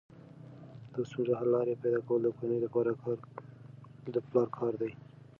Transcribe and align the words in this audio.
د 0.93 0.95
ستونزو 1.09 1.33
حل 1.39 1.47
لارې 1.55 1.81
پیدا 1.83 1.99
کول 2.07 2.21
د 2.63 2.67
کورنۍ 2.73 4.09
د 4.13 4.17
پلار 4.27 4.47
کار 4.57 4.73
دی. 4.81 4.91